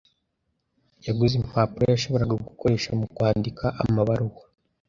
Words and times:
Yaguze 1.05 1.33
impapuro 1.37 1.83
yashoboraga 1.89 2.35
gukoresha 2.47 2.89
mu 2.99 3.05
kwandika 3.15 3.63
amabaruwa. 3.83 4.43